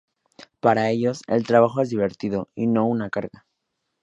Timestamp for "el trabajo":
1.27-1.79